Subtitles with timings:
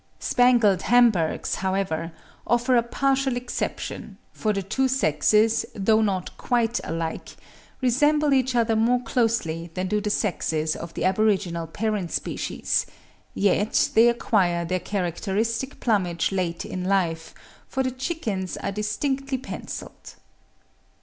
[0.17, 2.11] Spangled Hamburgs, however,
[2.47, 7.35] offer a partial exception; for the two sexes, though not quite alike,
[7.81, 12.87] resemble each other more closely than do the sexes of the aboriginal parent species;
[13.35, 17.35] yet they acquire their characteristic plumage late in life,
[17.67, 20.15] for the chickens are distinctly pencilled.